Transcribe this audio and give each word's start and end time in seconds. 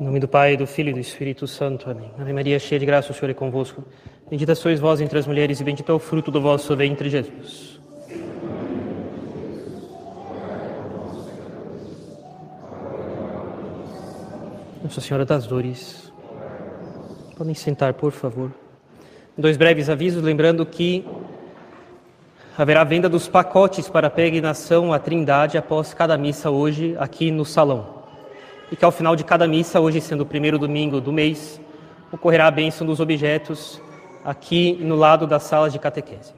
Em 0.00 0.04
nome 0.04 0.20
do 0.20 0.28
Pai, 0.28 0.56
do 0.56 0.64
Filho 0.64 0.90
e 0.90 0.92
do 0.92 1.00
Espírito 1.00 1.44
Santo. 1.48 1.90
Amém. 1.90 2.08
Ave 2.16 2.32
Maria, 2.32 2.56
cheia 2.60 2.78
de 2.78 2.86
graça, 2.86 3.10
o 3.10 3.14
Senhor 3.14 3.30
é 3.30 3.34
convosco. 3.34 3.82
Bendita 4.30 4.54
sois 4.54 4.78
vós 4.78 5.00
entre 5.00 5.18
as 5.18 5.26
mulheres 5.26 5.58
e 5.58 5.64
bendito 5.64 5.90
é 5.90 5.94
o 5.94 5.98
fruto 5.98 6.30
do 6.30 6.40
vosso 6.40 6.76
ventre, 6.76 7.10
Jesus. 7.10 7.80
Nossa 14.84 15.00
Senhora 15.00 15.24
das 15.24 15.48
Dores. 15.48 16.12
Podem 17.36 17.54
sentar, 17.54 17.92
por 17.94 18.12
favor. 18.12 18.52
Dois 19.36 19.56
breves 19.56 19.90
avisos, 19.90 20.22
lembrando 20.22 20.64
que 20.64 21.04
haverá 22.56 22.84
venda 22.84 23.08
dos 23.08 23.26
pacotes 23.26 23.88
para 23.88 24.06
a 24.06 24.10
peregrinação 24.10 24.92
à 24.92 24.98
Trindade 25.00 25.58
após 25.58 25.92
cada 25.92 26.16
missa 26.16 26.50
hoje 26.50 26.94
aqui 27.00 27.32
no 27.32 27.44
salão. 27.44 27.97
E 28.70 28.76
que 28.76 28.84
ao 28.84 28.92
final 28.92 29.16
de 29.16 29.24
cada 29.24 29.46
missa, 29.46 29.80
hoje 29.80 30.00
sendo 30.00 30.22
o 30.22 30.26
primeiro 30.26 30.58
domingo 30.58 31.00
do 31.00 31.12
mês, 31.12 31.60
ocorrerá 32.12 32.46
a 32.46 32.50
bênção 32.50 32.86
dos 32.86 33.00
objetos 33.00 33.80
aqui 34.24 34.74
no 34.80 34.94
lado 34.94 35.26
das 35.26 35.44
salas 35.44 35.72
de 35.72 35.78
catequese. 35.78 36.34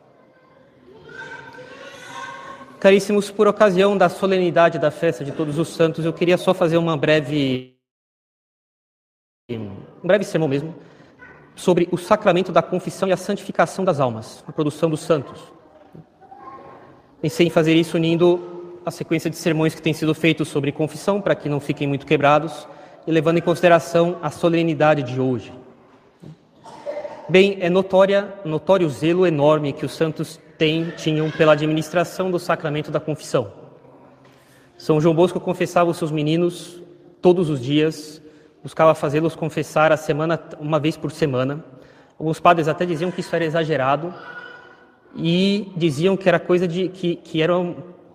Caríssimos, 2.78 3.30
por 3.30 3.46
ocasião 3.46 3.96
da 3.96 4.08
solenidade 4.08 4.78
da 4.78 4.90
festa 4.90 5.24
de 5.24 5.32
Todos 5.32 5.58
os 5.58 5.68
Santos, 5.68 6.04
eu 6.04 6.12
queria 6.12 6.38
só 6.38 6.54
fazer 6.54 6.78
uma 6.78 6.96
breve 6.96 7.76
um 9.50 10.06
breve 10.06 10.24
sermão 10.24 10.48
mesmo 10.48 10.74
sobre 11.56 11.88
o 11.90 11.98
sacramento 11.98 12.52
da 12.52 12.62
confissão 12.62 13.08
e 13.08 13.12
a 13.12 13.16
santificação 13.16 13.84
das 13.84 14.00
almas, 14.00 14.44
a 14.46 14.52
produção 14.52 14.88
dos 14.88 15.00
santos. 15.00 15.40
Pensei 17.20 17.46
em 17.46 17.50
fazer 17.50 17.74
isso 17.74 17.96
unindo 17.96 18.59
a 18.84 18.90
sequência 18.90 19.30
de 19.30 19.36
sermões 19.36 19.74
que 19.74 19.82
têm 19.82 19.92
sido 19.92 20.14
feitos 20.14 20.48
sobre 20.48 20.72
confissão, 20.72 21.20
para 21.20 21.34
que 21.34 21.48
não 21.48 21.60
fiquem 21.60 21.86
muito 21.86 22.06
quebrados, 22.06 22.66
e 23.06 23.10
levando 23.10 23.38
em 23.38 23.42
consideração 23.42 24.18
a 24.22 24.30
solenidade 24.30 25.02
de 25.02 25.20
hoje. 25.20 25.52
Bem, 27.28 27.58
é 27.60 27.70
notória, 27.70 28.34
notório 28.44 28.86
o 28.86 28.90
zelo 28.90 29.26
enorme 29.26 29.72
que 29.72 29.86
os 29.86 29.92
santos 29.92 30.40
têm, 30.58 30.90
tinham 30.96 31.30
pela 31.30 31.52
administração 31.52 32.30
do 32.30 32.38
sacramento 32.38 32.90
da 32.90 32.98
confissão. 32.98 33.52
São 34.76 35.00
João 35.00 35.14
Bosco 35.14 35.38
confessava 35.38 35.90
os 35.90 35.96
seus 35.96 36.10
meninos 36.10 36.80
todos 37.22 37.48
os 37.48 37.60
dias, 37.60 38.20
buscava 38.62 38.94
fazê-los 38.94 39.36
confessar 39.36 39.92
a 39.92 39.96
semana 39.96 40.40
uma 40.58 40.78
vez 40.78 40.96
por 40.96 41.12
semana. 41.12 41.64
Alguns 42.18 42.40
padres 42.40 42.66
até 42.66 42.84
diziam 42.84 43.10
que 43.10 43.20
isso 43.20 43.34
era 43.34 43.44
exagerado 43.44 44.12
e 45.14 45.70
diziam 45.76 46.16
que 46.16 46.28
era 46.28 46.38
coisa 46.38 46.66
de 46.66 46.88
que, 46.88 47.16
que 47.16 47.42
era 47.42 47.54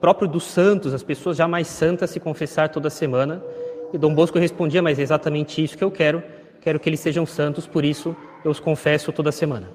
próprio 0.06 0.28
dos 0.28 0.44
santos, 0.44 0.94
as 0.94 1.02
pessoas 1.02 1.36
já 1.36 1.48
mais 1.48 1.66
santas 1.66 2.12
se 2.12 2.20
confessar 2.20 2.70
toda 2.70 2.92
semana. 2.92 3.44
E 3.92 3.98
Dom 3.98 4.14
Bosco 4.14 4.38
respondia: 4.38 4.80
"Mas 4.80 5.00
é 5.00 5.02
exatamente 5.02 5.64
isso 5.64 5.76
que 5.76 5.84
eu 5.84 5.90
quero. 5.90 6.22
Quero 6.62 6.80
que 6.80 6.88
eles 6.88 7.00
sejam 7.00 7.26
santos, 7.26 7.66
por 7.66 7.84
isso 7.84 8.16
eu 8.44 8.52
os 8.52 8.60
confesso 8.60 9.12
toda 9.12 9.32
semana." 9.32 9.68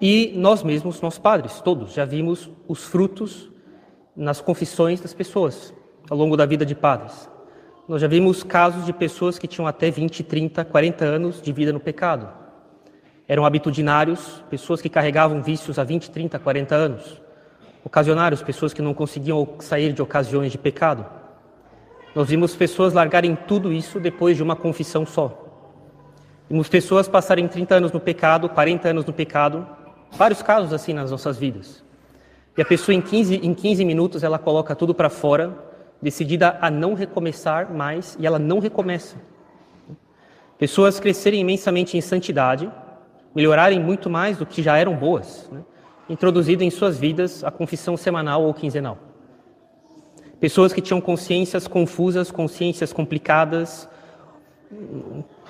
E 0.00 0.32
nós 0.34 0.64
mesmos, 0.64 1.00
nós 1.00 1.20
padres, 1.20 1.60
todos, 1.60 1.92
já 1.92 2.04
vimos 2.04 2.50
os 2.66 2.82
frutos 2.82 3.48
nas 4.16 4.40
confissões 4.40 5.00
das 5.00 5.14
pessoas 5.14 5.72
ao 6.10 6.18
longo 6.18 6.36
da 6.36 6.44
vida 6.44 6.66
de 6.66 6.74
padres. 6.74 7.30
Nós 7.86 8.00
já 8.00 8.08
vimos 8.08 8.42
casos 8.42 8.84
de 8.84 8.92
pessoas 8.92 9.38
que 9.38 9.46
tinham 9.46 9.68
até 9.68 9.88
20, 9.88 10.24
30, 10.24 10.64
40 10.64 11.04
anos 11.04 11.40
de 11.40 11.52
vida 11.52 11.72
no 11.72 11.78
pecado. 11.78 12.28
Eram 13.28 13.46
habitudinários, 13.46 14.42
pessoas 14.50 14.82
que 14.82 14.88
carregavam 14.88 15.40
vícios 15.40 15.78
há 15.78 15.84
20, 15.84 16.10
30, 16.10 16.40
40 16.40 16.74
anos. 16.74 17.22
Ocasionários, 17.84 18.42
pessoas 18.42 18.72
que 18.72 18.80
não 18.80 18.94
conseguiam 18.94 19.56
sair 19.58 19.92
de 19.92 20.00
ocasiões 20.00 20.52
de 20.52 20.58
pecado. 20.58 21.04
Nós 22.14 22.28
vimos 22.28 22.54
pessoas 22.54 22.92
largarem 22.92 23.34
tudo 23.34 23.72
isso 23.72 23.98
depois 23.98 24.36
de 24.36 24.42
uma 24.42 24.54
confissão 24.54 25.04
só. 25.04 25.38
Vimos 26.48 26.68
pessoas 26.68 27.08
passarem 27.08 27.48
30 27.48 27.74
anos 27.74 27.92
no 27.92 27.98
pecado, 27.98 28.48
40 28.48 28.88
anos 28.88 29.04
no 29.04 29.12
pecado, 29.12 29.66
vários 30.12 30.42
casos 30.42 30.72
assim 30.72 30.92
nas 30.92 31.10
nossas 31.10 31.38
vidas. 31.38 31.82
E 32.56 32.62
a 32.62 32.64
pessoa 32.64 32.94
em 32.94 33.00
15, 33.00 33.36
em 33.36 33.54
15 33.54 33.84
minutos 33.84 34.22
ela 34.22 34.38
coloca 34.38 34.74
tudo 34.76 34.94
para 34.94 35.08
fora 35.08 35.72
decidida 36.02 36.58
a 36.60 36.70
não 36.70 36.94
recomeçar 36.94 37.72
mais 37.72 38.16
e 38.18 38.26
ela 38.26 38.38
não 38.38 38.58
recomeça. 38.58 39.16
Pessoas 40.58 41.00
crescerem 41.00 41.40
imensamente 41.40 41.96
em 41.96 42.00
santidade, 42.00 42.70
melhorarem 43.34 43.80
muito 43.80 44.10
mais 44.10 44.36
do 44.36 44.44
que 44.44 44.62
já 44.62 44.76
eram 44.76 44.94
boas, 44.94 45.48
né? 45.50 45.62
Introduzido 46.08 46.64
em 46.64 46.70
suas 46.70 46.98
vidas 46.98 47.44
a 47.44 47.50
confissão 47.50 47.96
semanal 47.96 48.42
ou 48.42 48.54
quinzenal. 48.54 48.98
Pessoas 50.40 50.72
que 50.72 50.80
tinham 50.80 51.00
consciências 51.00 51.68
confusas, 51.68 52.30
consciências 52.30 52.92
complicadas, 52.92 53.88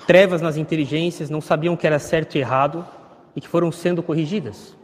trevas 0.05 0.41
nas 0.41 0.57
inteligências, 0.57 1.29
não 1.29 1.41
sabiam 1.41 1.73
o 1.73 1.77
que 1.77 1.87
era 1.87 1.97
certo 1.97 2.35
e 2.35 2.39
errado 2.39 2.85
e 3.35 3.41
que 3.41 3.47
foram 3.47 3.71
sendo 3.71 4.03
corrigidas. 4.03 4.77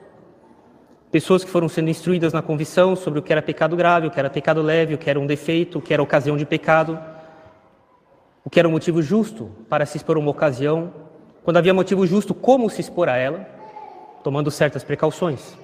Pessoas 1.12 1.44
que 1.44 1.50
foram 1.50 1.68
sendo 1.68 1.90
instruídas 1.90 2.34
na 2.34 2.41
convicção 2.41 2.96
sobre 2.96 3.19
o 3.19 3.22
que 3.22 3.31
era 3.31 3.41
pecado 3.41 3.75
grave, 3.75 4.08
o 4.08 4.12
que 4.12 4.19
era 4.19 4.29
pecado 4.29 4.62
leve, 4.62 4.94
o 4.94 4.97
que 4.97 5.09
era 5.09 5.19
um 5.19 5.25
defeito, 5.25 5.79
o 5.79 5.81
que 5.81 5.94
era 5.94 6.02
ocasião 6.02 6.38
de 6.38 6.46
pecado, 6.46 7.00
o 8.44 8.50
que 8.50 8.59
era 8.59 8.68
um 8.68 8.72
motivo 8.72 9.02
justo 9.02 9.52
para 9.68 9.85
se 9.85 9.97
expor 9.97 10.18
a 10.18 10.19
uma 10.19 10.31
ocasião, 10.31 10.94
quando 11.44 11.58
havia 11.58 11.74
motivo 11.74 12.06
justo, 12.06 12.34
como 12.34 12.69
se 12.69 12.81
expor 12.81 13.09
a 13.09 13.18
ela, 13.18 13.59
tomando 14.24 14.52
certas 14.52 14.84
precauções. 14.84 15.57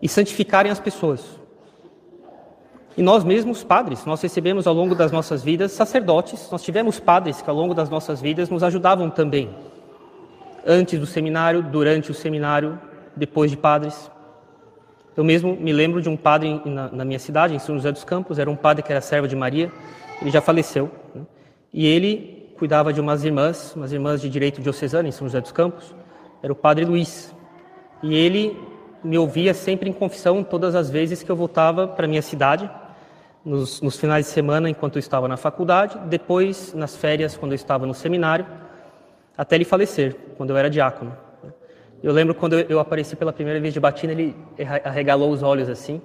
E 0.00 0.08
santificarem 0.08 0.70
as 0.70 0.80
pessoas. 0.80 1.38
E 2.96 3.02
nós 3.02 3.24
mesmos, 3.24 3.64
padres, 3.64 4.04
nós 4.04 4.20
recebemos 4.22 4.66
ao 4.66 4.74
longo 4.74 4.94
das 4.94 5.10
nossas 5.10 5.42
vidas 5.42 5.72
sacerdotes, 5.72 6.48
nós 6.50 6.62
tivemos 6.62 7.00
padres 7.00 7.42
que 7.42 7.50
ao 7.50 7.56
longo 7.56 7.74
das 7.74 7.90
nossas 7.90 8.20
vidas 8.20 8.48
nos 8.48 8.62
ajudavam 8.62 9.10
também. 9.10 9.50
Antes 10.64 11.00
do 11.00 11.06
seminário, 11.06 11.62
durante 11.62 12.12
o 12.12 12.14
seminário, 12.14 12.78
depois 13.16 13.50
de 13.50 13.56
padres. 13.56 14.10
Eu 15.16 15.24
mesmo 15.24 15.56
me 15.56 15.72
lembro 15.72 16.00
de 16.00 16.08
um 16.08 16.16
padre 16.16 16.60
na, 16.64 16.88
na, 16.88 17.04
minha 17.04 17.18
cidade, 17.18 17.54
em 17.54 17.58
São 17.58 17.74
José 17.74 17.90
dos 17.90 18.04
Campos, 18.04 18.38
era 18.38 18.50
um 18.50 18.56
padre 18.56 18.82
que 18.82 18.92
era 18.92 19.00
servo 19.00 19.26
de 19.26 19.36
Maria, 19.36 19.70
ele 20.20 20.30
já 20.30 20.40
faleceu. 20.40 20.90
Né? 21.14 21.22
E 21.72 21.86
ele 21.86 22.52
cuidava 22.56 22.92
de 22.92 23.00
umas 23.00 23.24
irmãs, 23.24 23.74
umas 23.74 23.92
irmãs 23.92 24.20
de 24.20 24.28
direito 24.28 24.60
diocesano 24.60 25.08
em 25.08 25.12
São 25.12 25.26
José 25.26 25.40
dos 25.40 25.52
Campos, 25.52 25.94
era 26.44 26.52
o 26.52 26.56
padre 26.56 26.84
Luiz. 26.84 27.34
E 28.02 28.14
ele 28.14 28.54
me 29.02 29.16
ouvia 29.16 29.54
sempre 29.54 29.88
em 29.88 29.94
confissão 29.94 30.44
todas 30.44 30.74
as 30.74 30.90
vezes 30.90 31.22
que 31.22 31.30
eu 31.30 31.34
voltava 31.34 31.88
para 31.88 32.06
minha 32.06 32.20
cidade, 32.20 32.70
nos, 33.42 33.80
nos 33.80 33.98
finais 33.98 34.26
de 34.26 34.32
semana 34.32 34.68
enquanto 34.68 34.96
eu 34.96 35.00
estava 35.00 35.26
na 35.26 35.38
faculdade, 35.38 35.98
depois 36.06 36.74
nas 36.74 36.94
férias 36.94 37.34
quando 37.34 37.52
eu 37.52 37.56
estava 37.56 37.86
no 37.86 37.94
seminário, 37.94 38.46
até 39.38 39.54
ele 39.54 39.64
falecer, 39.64 40.14
quando 40.36 40.50
eu 40.50 40.56
era 40.58 40.68
diácono. 40.68 41.16
Eu 42.02 42.12
lembro 42.12 42.34
quando 42.34 42.60
eu 42.60 42.78
apareci 42.78 43.16
pela 43.16 43.32
primeira 43.32 43.58
vez 43.58 43.72
de 43.72 43.80
batina, 43.80 44.12
ele 44.12 44.36
arregalou 44.84 45.30
os 45.30 45.42
olhos 45.42 45.70
assim 45.70 46.02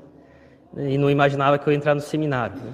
e 0.78 0.98
não 0.98 1.10
imaginava 1.10 1.58
que 1.58 1.68
eu 1.68 1.74
ia 1.74 1.78
entrar 1.78 1.94
no 1.94 2.02
seminário. 2.02 2.56
Né? 2.56 2.74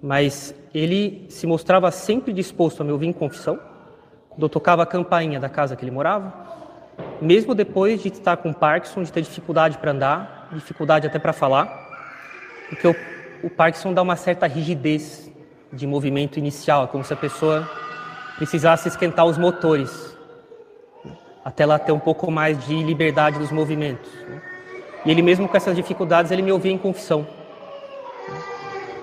Mas 0.00 0.54
ele 0.72 1.26
se 1.28 1.46
mostrava 1.46 1.90
sempre 1.90 2.32
disposto 2.32 2.80
a 2.80 2.84
me 2.84 2.90
ouvir 2.90 3.06
em 3.06 3.12
confissão, 3.12 3.60
quando 4.30 4.44
eu 4.44 4.48
tocava 4.48 4.82
a 4.82 4.86
campainha 4.86 5.38
da 5.38 5.50
casa 5.50 5.76
que 5.76 5.84
ele 5.84 5.90
morava, 5.90 6.61
mesmo 7.20 7.54
depois 7.54 8.02
de 8.02 8.08
estar 8.08 8.36
com 8.36 8.52
Parkinson, 8.52 9.02
de 9.02 9.12
ter 9.12 9.22
dificuldade 9.22 9.78
para 9.78 9.92
andar, 9.92 10.48
dificuldade 10.52 11.06
até 11.06 11.18
para 11.18 11.32
falar, 11.32 11.66
porque 12.68 12.88
o, 12.88 12.96
o 13.42 13.50
Parkinson 13.50 13.92
dá 13.92 14.02
uma 14.02 14.16
certa 14.16 14.46
rigidez 14.46 15.30
de 15.72 15.86
movimento 15.86 16.38
inicial, 16.38 16.84
é 16.84 16.86
como 16.86 17.04
se 17.04 17.12
a 17.12 17.16
pessoa 17.16 17.68
precisasse 18.36 18.88
esquentar 18.88 19.24
os 19.24 19.38
motores 19.38 20.12
até 21.44 21.66
lá 21.66 21.78
ter 21.78 21.92
um 21.92 21.98
pouco 21.98 22.30
mais 22.30 22.64
de 22.66 22.82
liberdade 22.82 23.38
dos 23.38 23.50
movimentos. 23.50 24.10
Né? 24.28 24.42
E 25.04 25.10
ele 25.10 25.22
mesmo 25.22 25.48
com 25.48 25.56
essas 25.56 25.74
dificuldades, 25.74 26.30
ele 26.30 26.42
me 26.42 26.52
ouvia 26.52 26.72
em 26.72 26.78
confissão. 26.78 27.26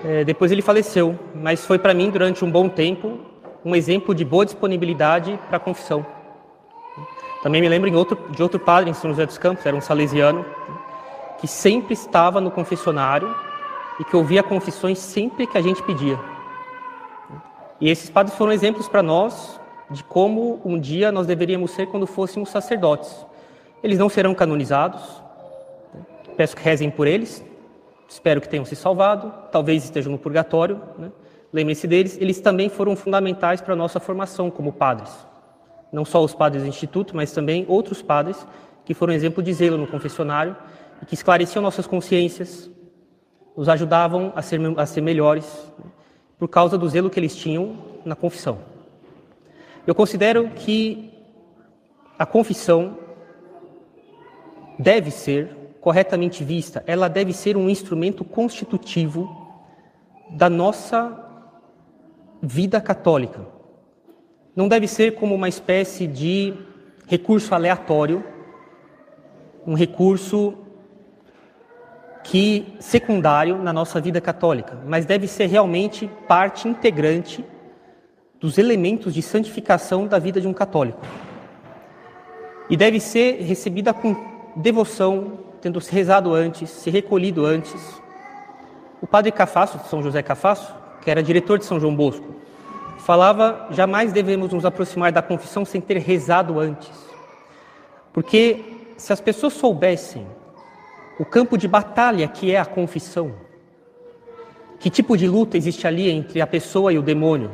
É, 0.05 0.23
depois 0.23 0.51
ele 0.51 0.61
faleceu, 0.61 1.19
mas 1.35 1.65
foi 1.65 1.77
para 1.77 1.93
mim, 1.93 2.09
durante 2.09 2.45
um 2.45 2.49
bom 2.49 2.69
tempo, 2.69 3.19
um 3.65 3.75
exemplo 3.75 4.15
de 4.15 4.23
boa 4.23 4.45
disponibilidade 4.45 5.37
para 5.49 5.59
confissão. 5.59 6.05
Também 7.41 7.61
me 7.61 7.69
lembro 7.69 7.93
outro, 7.97 8.17
de 8.29 8.43
outro 8.43 8.59
padre 8.59 8.89
em 8.89 8.93
São 8.93 9.11
José 9.11 9.25
dos 9.25 9.37
Campos, 9.37 9.65
era 9.65 9.75
um 9.75 9.81
salesiano, 9.81 10.45
que 11.39 11.47
sempre 11.47 11.93
estava 11.93 12.41
no 12.41 12.51
confessionário 12.51 13.33
e 13.99 14.03
que 14.03 14.15
ouvia 14.15 14.43
confissões 14.43 14.99
sempre 14.99 15.47
que 15.47 15.57
a 15.57 15.61
gente 15.61 15.81
pedia. 15.83 16.19
E 17.79 17.89
esses 17.89 18.09
padres 18.09 18.35
foram 18.37 18.51
exemplos 18.51 18.89
para 18.89 19.01
nós 19.01 19.59
de 19.89 20.03
como 20.03 20.61
um 20.65 20.77
dia 20.77 21.11
nós 21.11 21.25
deveríamos 21.25 21.71
ser 21.71 21.87
quando 21.87 22.05
fôssemos 22.05 22.49
sacerdotes. 22.49 23.25
Eles 23.81 23.97
não 23.97 24.09
serão 24.09 24.35
canonizados, 24.35 25.01
né? 25.93 26.01
peço 26.35 26.55
que 26.55 26.61
rezem 26.61 26.91
por 26.91 27.07
eles, 27.07 27.43
espero 28.07 28.41
que 28.41 28.49
tenham 28.49 28.65
se 28.65 28.75
salvado, 28.75 29.33
talvez 29.49 29.85
estejam 29.85 30.11
no 30.11 30.17
purgatório, 30.17 30.81
né? 30.97 31.09
lembrem-se 31.53 31.87
deles, 31.87 32.17
eles 32.19 32.41
também 32.41 32.67
foram 32.67 32.95
fundamentais 32.97 33.61
para 33.61 33.73
a 33.73 33.77
nossa 33.77 33.99
formação 33.99 34.51
como 34.51 34.73
padres. 34.73 35.28
Não 35.91 36.05
só 36.05 36.23
os 36.23 36.33
padres 36.33 36.63
do 36.63 36.69
Instituto, 36.69 37.15
mas 37.15 37.31
também 37.31 37.65
outros 37.67 38.01
padres 38.01 38.45
que 38.85 38.93
foram 38.93 39.13
exemplo 39.13 39.41
de 39.43 39.53
zelo 39.53 39.77
no 39.77 39.87
confessionário 39.87 40.55
e 41.01 41.05
que 41.05 41.13
esclareciam 41.13 41.61
nossas 41.61 41.87
consciências, 41.87 42.69
nos 43.55 43.69
ajudavam 43.69 44.31
a 44.35 44.41
ser, 44.41 44.59
a 44.77 44.85
ser 44.85 45.01
melhores. 45.01 45.45
Né? 45.77 45.85
por 46.39 46.47
causa 46.47 46.77
do 46.77 46.87
zelo 46.87 47.09
que 47.09 47.19
eles 47.19 47.35
tinham 47.35 47.75
na 48.05 48.15
confissão. 48.15 48.59
Eu 49.85 49.93
considero 49.93 50.49
que 50.51 51.13
a 52.17 52.25
confissão 52.25 52.97
deve 54.79 55.11
ser 55.11 55.53
corretamente 55.81 56.43
vista, 56.43 56.83
ela 56.87 57.09
deve 57.09 57.33
ser 57.33 57.57
um 57.57 57.69
instrumento 57.69 58.23
constitutivo 58.23 59.29
da 60.31 60.49
nossa 60.49 61.25
vida 62.41 62.79
católica. 62.79 63.45
Não 64.59 64.67
deve 64.67 64.89
ser 64.89 65.15
como 65.15 65.33
uma 65.33 65.47
espécie 65.47 66.05
de 66.05 66.53
recurso 67.07 67.55
aleatório, 67.55 68.21
um 69.65 69.73
recurso 69.73 70.53
que 72.25 72.75
secundário 72.77 73.57
na 73.57 73.71
nossa 73.71 74.01
vida 74.01 74.19
católica, 74.19 74.77
mas 74.85 75.05
deve 75.05 75.29
ser 75.29 75.45
realmente 75.45 76.09
parte 76.27 76.67
integrante 76.67 77.45
dos 78.37 78.57
elementos 78.57 79.13
de 79.13 79.21
santificação 79.21 80.05
da 80.05 80.19
vida 80.19 80.41
de 80.41 80.47
um 80.49 80.51
católico. 80.53 80.99
E 82.69 82.75
deve 82.75 82.99
ser 82.99 83.41
recebida 83.41 83.93
com 83.93 84.13
devoção, 84.57 85.39
tendo 85.61 85.79
se 85.79 85.89
rezado 85.89 86.33
antes, 86.33 86.69
se 86.69 86.89
recolhido 86.89 87.45
antes. 87.45 87.81
O 89.01 89.07
padre 89.07 89.31
Cafasso, 89.31 89.79
São 89.87 90.03
José 90.03 90.21
Cafasso, 90.21 90.75
que 91.01 91.09
era 91.09 91.23
diretor 91.23 91.57
de 91.57 91.63
São 91.63 91.79
João 91.79 91.95
Bosco, 91.95 92.39
falava: 93.09 93.65
jamais 93.71 94.13
devemos 94.13 94.53
nos 94.53 94.65
aproximar 94.65 95.11
da 95.11 95.19
confissão 95.19 95.65
sem 95.65 95.81
ter 95.81 95.97
rezado 95.97 96.59
antes. 96.59 96.91
Porque 98.13 98.63
se 98.97 99.11
as 99.11 99.19
pessoas 99.19 99.53
soubessem 99.53 100.27
o 101.19 101.25
campo 101.25 101.57
de 101.57 101.67
batalha 101.67 102.27
que 102.27 102.53
é 102.53 102.59
a 102.59 102.65
confissão, 102.67 103.33
que 104.79 104.91
tipo 104.91 105.17
de 105.17 105.27
luta 105.27 105.57
existe 105.57 105.87
ali 105.87 106.07
entre 106.07 106.39
a 106.39 106.45
pessoa 106.45 106.93
e 106.93 106.99
o 106.99 107.01
demônio, 107.01 107.49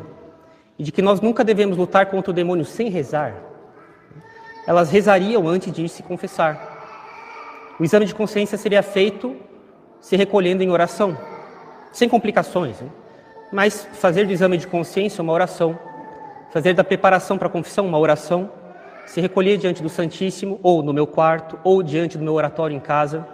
e 0.78 0.84
de 0.84 0.92
que 0.92 1.02
nós 1.02 1.22
nunca 1.22 1.42
devemos 1.42 1.78
lutar 1.78 2.08
contra 2.08 2.32
o 2.32 2.34
demônio 2.34 2.66
sem 2.66 2.90
rezar, 2.90 3.34
elas 4.68 4.92
rezariam 4.92 5.48
antes 5.48 5.72
de 5.72 5.86
ir 5.86 5.88
se 5.88 6.04
confessar. 6.04 7.78
O 7.80 7.84
exame 7.86 8.06
de 8.06 8.14
consciência 8.14 8.58
seria 8.58 8.84
feito 8.84 9.34
se 10.02 10.18
recolhendo 10.18 10.64
em 10.64 10.70
oração, 10.70 11.18
sem 11.94 12.10
complicações. 12.10 12.82
Né? 12.82 12.90
Mas 13.52 13.88
fazer 13.94 14.26
do 14.26 14.34
exame 14.34 14.58
de 14.58 14.68
consciência 14.68 15.22
uma 15.22 15.34
oração, 15.34 15.78
fazer 16.52 16.74
da 16.74 16.84
preparação 16.84 17.38
para 17.38 17.48
a 17.48 17.52
confissão 17.52 17.86
uma 17.86 17.98
oração, 17.98 18.50
se 19.06 19.22
recolher 19.22 19.58
diante 19.58 19.84
do 19.84 19.90
Santíssimo, 19.90 20.60
ou 20.64 20.82
no 20.82 20.94
meu 20.94 21.06
quarto, 21.06 21.60
ou 21.64 21.84
diante 21.84 22.18
do 22.18 22.24
meu 22.24 22.34
oratório 22.34 22.76
em 22.76 22.80
casa, 22.80 23.26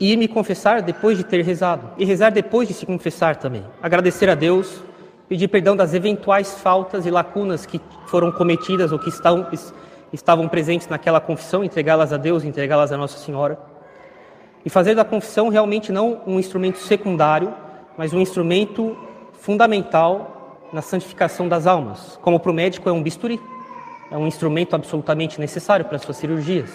e 0.00 0.16
me 0.16 0.28
confessar 0.28 0.82
depois 0.82 1.16
de 1.16 1.24
ter 1.24 1.44
rezado, 1.44 1.90
e 1.96 2.04
rezar 2.04 2.30
depois 2.30 2.68
de 2.68 2.74
se 2.74 2.86
confessar 2.86 3.36
também. 3.36 3.64
Agradecer 3.82 4.28
a 4.28 4.34
Deus, 4.34 4.82
pedir 5.28 5.48
perdão 5.48 5.76
das 5.76 5.94
eventuais 5.94 6.54
faltas 6.60 7.04
e 7.06 7.10
lacunas 7.10 7.66
que 7.66 7.80
foram 8.06 8.30
cometidas 8.32 8.92
ou 8.92 8.98
que 8.98 9.08
estão 9.08 9.46
estavam 10.12 10.48
presentes 10.48 10.88
naquela 10.88 11.20
confissão, 11.20 11.62
entregá-las 11.62 12.12
a 12.12 12.16
Deus, 12.16 12.44
entregá-las 12.44 12.92
a 12.92 12.96
Nossa 12.96 13.18
Senhora. 13.18 13.58
E 14.64 14.70
fazer 14.70 14.94
da 14.94 15.04
confissão 15.04 15.48
realmente 15.48 15.92
não 15.92 16.20
um 16.26 16.38
instrumento 16.38 16.78
secundário, 16.78 17.54
mas 17.96 18.12
um 18.12 18.20
instrumento 18.20 18.96
fundamental 19.32 20.68
na 20.72 20.82
santificação 20.82 21.48
das 21.48 21.66
almas. 21.66 22.18
Como 22.22 22.38
para 22.38 22.50
o 22.50 22.54
médico 22.54 22.88
é 22.88 22.92
um 22.92 23.02
bisturi, 23.02 23.40
é 24.10 24.16
um 24.16 24.26
instrumento 24.26 24.74
absolutamente 24.74 25.40
necessário 25.40 25.84
para 25.84 25.96
as 25.96 26.02
suas 26.02 26.16
cirurgias. 26.16 26.70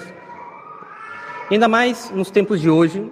E 1.49 1.55
ainda 1.55 1.67
mais 1.67 2.09
nos 2.11 2.31
tempos 2.31 2.61
de 2.61 2.69
hoje, 2.69 3.11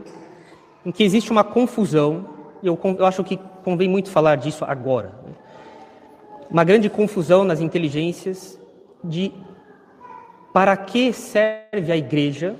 em 0.86 0.92
que 0.92 1.04
existe 1.04 1.32
uma 1.32 1.44
confusão, 1.44 2.26
e 2.64 2.68
eu, 2.68 2.80
eu 2.98 3.06
acho 3.06 3.24
que 3.24 3.40
convém 3.64 3.90
muito 3.90 4.10
falar 4.10 4.36
disso 4.36 4.66
agora. 4.66 5.14
Né? 5.26 5.34
Uma 6.50 6.64
grande 6.64 6.90
confusão 6.90 7.44
nas 7.44 7.62
inteligências 7.62 8.60
de 9.04 9.32
para 10.54 10.76
que 10.76 11.14
serve 11.14 11.92
a 11.92 11.98
igreja 11.98 12.56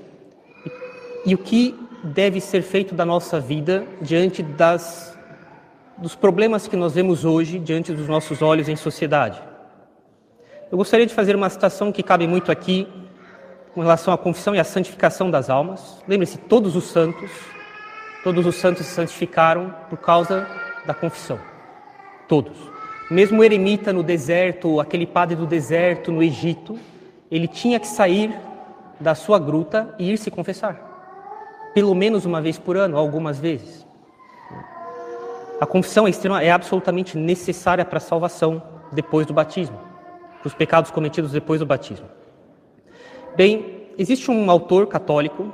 e 1.26 1.34
o 1.34 1.38
que 1.38 1.78
deve 2.02 2.40
ser 2.40 2.62
feito 2.62 2.94
da 2.94 3.04
nossa 3.04 3.38
vida 3.38 3.86
diante 4.00 4.42
das, 4.42 5.16
dos 5.96 6.14
problemas 6.14 6.66
que 6.66 6.76
nós 6.76 6.94
vemos 6.94 7.24
hoje 7.24 7.58
diante 7.58 7.92
dos 7.92 8.08
nossos 8.08 8.42
olhos 8.42 8.68
em 8.68 8.76
sociedade. 8.76 9.40
Eu 10.70 10.78
gostaria 10.78 11.06
de 11.06 11.14
fazer 11.14 11.36
uma 11.36 11.48
citação 11.48 11.92
que 11.92 12.02
cabe 12.02 12.26
muito 12.26 12.50
aqui 12.50 12.88
com 13.74 13.80
relação 13.82 14.12
à 14.12 14.18
confissão 14.18 14.54
e 14.54 14.58
à 14.58 14.64
santificação 14.64 15.30
das 15.30 15.48
almas. 15.48 16.02
Lembre-se, 16.08 16.38
todos 16.38 16.74
os 16.74 16.84
santos, 16.84 17.30
todos 18.24 18.44
os 18.46 18.56
santos 18.56 18.86
se 18.86 18.94
santificaram 18.94 19.74
por 19.88 19.98
causa 19.98 20.46
da 20.86 20.94
confissão. 20.94 21.38
Todos. 22.26 22.56
Mesmo 23.10 23.40
o 23.40 23.44
eremita 23.44 23.92
no 23.92 24.02
deserto, 24.02 24.80
aquele 24.80 25.06
padre 25.06 25.36
do 25.36 25.46
deserto 25.46 26.10
no 26.10 26.22
Egito, 26.22 26.78
ele 27.30 27.46
tinha 27.46 27.78
que 27.78 27.86
sair 27.86 28.34
da 28.98 29.14
sua 29.14 29.38
gruta 29.38 29.94
e 29.98 30.12
ir 30.12 30.18
se 30.18 30.30
confessar. 30.30 30.91
Pelo 31.74 31.94
menos 31.94 32.24
uma 32.24 32.40
vez 32.40 32.58
por 32.58 32.76
ano, 32.76 32.96
algumas 32.96 33.38
vezes. 33.38 33.86
A 35.60 35.66
confissão 35.66 36.06
é, 36.06 36.10
extrema, 36.10 36.42
é 36.42 36.50
absolutamente 36.50 37.16
necessária 37.16 37.84
para 37.84 37.98
a 37.98 38.00
salvação 38.00 38.62
depois 38.92 39.26
do 39.26 39.32
batismo, 39.32 39.78
para 40.40 40.48
os 40.48 40.54
pecados 40.54 40.90
cometidos 40.90 41.32
depois 41.32 41.60
do 41.60 41.66
batismo. 41.66 42.08
Bem, 43.36 43.88
existe 43.96 44.30
um 44.30 44.50
autor 44.50 44.86
católico 44.86 45.52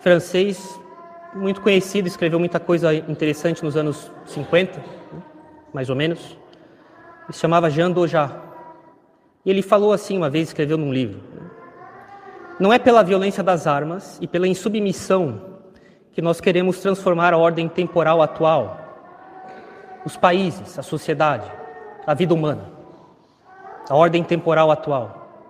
francês 0.00 0.80
muito 1.34 1.60
conhecido, 1.60 2.08
escreveu 2.08 2.38
muita 2.38 2.58
coisa 2.58 2.92
interessante 2.92 3.62
nos 3.62 3.76
anos 3.76 4.10
50, 4.26 4.82
mais 5.72 5.88
ou 5.88 5.96
menos. 5.96 6.36
Ele 7.24 7.32
se 7.32 7.38
chamava 7.38 7.70
Jean 7.70 7.90
Dojat. 7.90 8.34
E 9.44 9.50
ele 9.50 9.62
falou 9.62 9.92
assim 9.92 10.16
uma 10.16 10.28
vez, 10.28 10.48
escreveu 10.48 10.76
num 10.76 10.92
livro: 10.92 11.20
Não 12.60 12.70
é 12.70 12.78
pela 12.78 13.02
violência 13.02 13.42
das 13.42 13.66
armas 13.66 14.18
e 14.20 14.26
pela 14.26 14.46
insubmissão 14.46 15.40
que 16.12 16.20
nós 16.20 16.42
queremos 16.42 16.78
transformar 16.78 17.32
a 17.32 17.38
ordem 17.38 17.66
temporal 17.66 18.20
atual, 18.20 18.78
os 20.04 20.14
países, 20.14 20.78
a 20.78 20.82
sociedade, 20.82 21.50
a 22.06 22.12
vida 22.12 22.34
humana, 22.34 22.70
a 23.88 23.96
ordem 23.96 24.22
temporal 24.22 24.70
atual. 24.70 25.48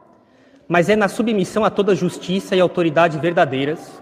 Mas 0.68 0.88
é 0.88 0.94
na 0.94 1.08
submissão 1.08 1.64
a 1.64 1.70
toda 1.70 1.96
justiça 1.96 2.54
e 2.54 2.60
autoridade 2.60 3.18
verdadeiras, 3.18 4.00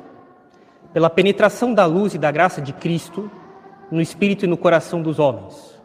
pela 0.93 1.09
penetração 1.09 1.73
da 1.73 1.87
luz 1.87 2.13
e 2.13 2.19
da 2.19 2.31
graça 2.31 2.61
de 2.61 2.75
Cristo 2.75 3.31
no 3.91 4.03
espírito 4.03 4.45
e 4.45 4.49
no 4.49 4.59
coração 4.59 5.01
dos 5.01 5.19
homens. 5.19 5.81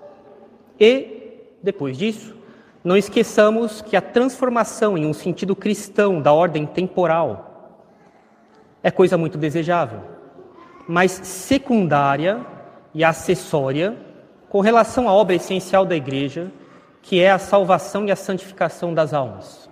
E, 0.78 1.40
depois 1.64 1.98
disso, 1.98 2.36
não 2.84 2.98
esqueçamos 2.98 3.82
que 3.82 3.96
a 3.96 4.02
transformação 4.02 4.98
em 4.98 5.06
um 5.06 5.14
sentido 5.14 5.56
cristão 5.56 6.22
da 6.22 6.34
ordem 6.34 6.66
temporal 6.66 7.80
é 8.84 8.92
coisa 8.92 9.18
muito 9.18 9.38
desejável, 9.38 10.02
mas 10.88 11.12
secundária 11.12 12.46
e 12.94 13.04
acessória 13.04 13.98
com 14.50 14.60
relação 14.60 15.08
à 15.08 15.14
obra 15.14 15.36
essencial 15.36 15.86
da 15.86 15.96
igreja, 15.96 16.52
que 17.02 17.22
é 17.22 17.32
a 17.32 17.40
salvação 17.40 18.06
e 18.06 18.12
a 18.12 18.16
santificação 18.16 18.94
das 18.94 19.14
almas. 19.14 19.70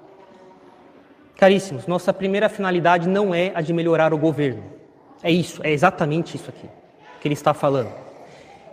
Caríssimos, 1.36 1.88
nossa 1.88 2.13
primeira 2.13 2.48
finalidade 2.48 3.10
não 3.10 3.36
é 3.36 3.51
a 3.53 3.62
de 3.62 3.74
melhorar 3.74 4.13
o 4.13 4.18
governo. 4.18 4.63
É 5.22 5.30
isso, 5.30 5.62
é 5.63 5.72
exatamente 5.72 6.36
isso 6.36 6.50
aqui 6.50 6.70
que 7.20 7.27
ele 7.27 7.34
está 7.34 7.53
falando. 7.53 7.91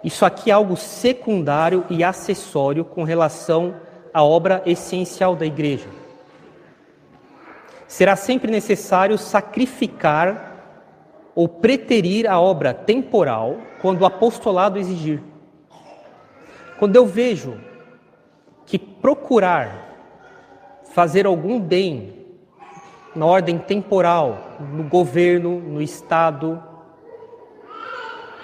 Isso 0.03 0.25
aqui 0.25 0.51
é 0.51 0.55
algo 0.55 0.77
secundário 0.77 1.85
e 1.91 2.05
acessório 2.05 2.85
com 2.85 3.03
relação 3.03 3.75
a 4.19 4.23
obra 4.25 4.61
essencial 4.67 5.37
da 5.37 5.47
igreja. 5.47 5.87
Será 7.87 8.17
sempre 8.17 8.51
necessário 8.51 9.17
sacrificar 9.17 10.57
ou 11.37 11.49
preterir 11.49 12.29
a 12.29 12.41
obra 12.41 12.75
temporal 12.75 13.59
quando 13.81 14.01
o 14.01 14.05
apostolado 14.05 14.77
exigir. 14.77 15.23
Quando 16.81 16.97
eu 16.97 17.07
vejo 17.07 17.61
que 18.67 18.77
procurar 18.77 19.87
fazer 20.91 21.25
algum 21.25 21.61
bem 21.61 22.27
na 23.15 23.25
ordem 23.25 23.57
temporal, 23.57 24.57
no 24.59 24.83
governo, 24.83 25.61
no 25.61 25.81
Estado, 25.81 26.61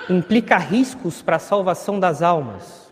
implica 0.09 0.57
riscos 0.57 1.21
para 1.21 1.35
a 1.35 1.40
salvação 1.40 1.99
das 1.99 2.23
almas, 2.23 2.84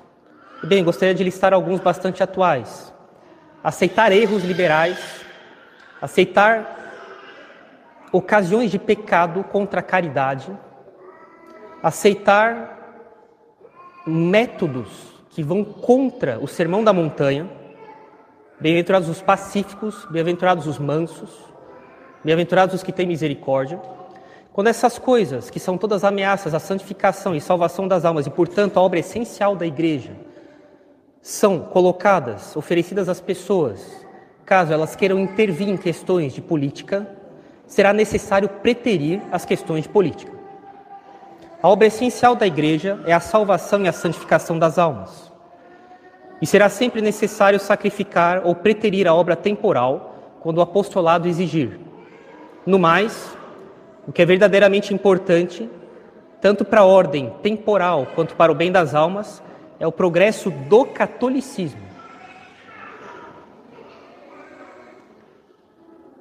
Bem, 0.65 0.85
gostaria 0.85 1.13
de 1.13 1.25
listar 1.25 1.53
alguns 1.53 1.81
bastante 1.81 2.23
atuais. 2.23 2.95
Aceitar 3.65 4.13
erros 4.13 4.45
liberais, 4.45 4.97
aceitar 6.01 6.79
ocasiões 8.13 8.71
de 8.71 8.79
pecado 8.79 9.43
contra 9.43 9.81
a 9.81 9.83
caridade, 9.83 10.57
aceitar 11.83 12.79
métodos 14.07 14.89
que 15.31 15.43
vão 15.43 15.65
contra 15.65 16.39
o 16.39 16.47
sermão 16.47 16.85
da 16.85 16.93
montanha. 16.93 17.51
Bem-aventurados 18.61 19.09
os 19.09 19.21
pacíficos, 19.21 20.07
bem-aventurados 20.13 20.69
os 20.69 20.79
mansos, 20.79 21.31
bem-aventurados 22.23 22.77
os 22.77 22.85
que 22.85 22.93
têm 22.93 23.09
misericórdia. 23.09 23.81
Quando 24.53 24.69
essas 24.69 24.97
coisas, 24.97 25.51
que 25.51 25.59
são 25.59 25.77
todas 25.77 26.05
ameaças 26.05 26.55
à 26.55 26.61
santificação 26.61 27.35
e 27.35 27.41
salvação 27.41 27.89
das 27.89 28.05
almas, 28.05 28.29
e 28.29 28.31
portanto 28.31 28.77
a 28.77 28.81
obra 28.81 29.01
essencial 29.01 29.57
da 29.57 29.67
igreja, 29.67 30.13
são 31.23 31.61
colocadas, 31.61 32.57
oferecidas 32.57 33.09
às 33.09 33.21
pessoas, 33.21 34.05
caso 34.45 34.73
elas 34.73 34.97
queiram 34.97 35.21
intervir 35.21 35.69
em 35.69 35.77
questões 35.77 36.33
de 36.33 36.43
política, 36.43 37.07
será 37.65 37.93
necessário 37.93 38.49
preterir 38.49 39.23
as 39.31 39.45
questões 39.45 39.85
de 39.85 39.89
política. 39.89 40.33
A 41.63 41.69
obra 41.69 41.87
essencial 41.87 42.35
da 42.35 42.45
igreja 42.45 42.99
é 43.07 43.13
a 43.13 43.21
salvação 43.21 43.85
e 43.85 43.89
a 43.89 43.93
santificação 43.93 44.59
das 44.59 44.79
almas. 44.79 45.33
E 46.41 46.47
será 46.47 46.69
sempre 46.69 47.01
necessário 47.01 47.61
sacrificar 47.61 48.43
ou 48.45 48.53
preterir 48.57 49.07
a 49.07 49.15
obra 49.15 49.37
temporal 49.37 50.17
quando 50.41 50.59
o 50.59 50.61
apostolado 50.61 51.29
exigir. 51.29 51.79
No 52.67 52.81
mais, 52.81 53.39
o 54.09 54.13
que 54.13 54.21
é 54.21 54.27
verdadeiramente 54.27 54.93
importante, 54.93 55.71
tanto 56.41 56.65
para 56.65 56.81
a 56.81 56.85
ordem 56.85 57.33
temporal 57.45 58.09
quanto 58.13 58.35
para 58.35 58.51
o 58.51 58.57
bem 58.57 58.73
das 58.73 58.93
almas, 58.93 59.41
é 59.83 59.87
o 59.87 59.91
progresso 59.91 60.49
do 60.49 60.85
catolicismo. 60.85 61.83